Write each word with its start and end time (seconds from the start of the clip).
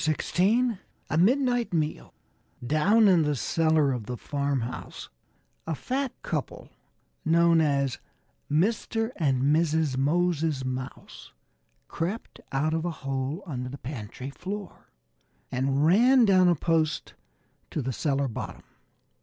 XVI 0.03 0.79
A 1.11 1.17
MIDNIGHT 1.19 1.73
MEAL 1.75 2.11
DOWN 2.65 3.07
in 3.07 3.21
the 3.21 3.35
cellar 3.35 3.91
of 3.91 4.07
the 4.07 4.17
farmhouse 4.17 5.09
a 5.67 5.75
fat 5.75 6.11
couple 6.23 6.71
known 7.23 7.61
as 7.61 7.99
Mr. 8.49 9.11
and 9.17 9.43
Mrs. 9.55 9.97
Moses 9.97 10.65
Mouse 10.65 11.33
crept 11.87 12.39
out 12.51 12.73
of 12.73 12.83
a 12.83 12.89
hole 13.05 13.43
under 13.45 13.69
the 13.69 13.77
pantry 13.77 14.31
floor 14.31 14.89
and 15.51 15.85
ran 15.85 16.25
down 16.25 16.47
a 16.47 16.55
post 16.55 17.13
to 17.69 17.83
the 17.83 17.93
cellar 17.93 18.27
bottom. 18.27 18.63